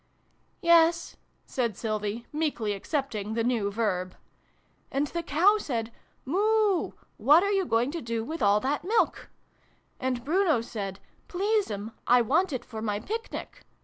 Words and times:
"Yes," 0.61 1.15
said 1.45 1.77
Sylvie, 1.77 2.25
meekly 2.33 2.73
accepting 2.73 3.35
the 3.35 3.43
new 3.43 3.69
verb." 3.69 4.15
And 4.91 5.05
the 5.05 5.21
Cow 5.21 5.59
said' 5.59 5.91
Moo! 6.25 6.93
What 7.17 7.43
are 7.43 7.51
you 7.51 7.65
going 7.65 7.91
to 7.91 8.01
do 8.01 8.23
with 8.23 8.41
all 8.41 8.59
that 8.61 8.83
Milk?' 8.83 9.29
And 9.99 10.25
Bruno 10.25 10.59
said' 10.61 10.99
Please'm, 11.27 11.91
I 12.07 12.19
want 12.23 12.51
it 12.51 12.65
for 12.65 12.81
my 12.81 12.99
Picnic.' 12.99 13.61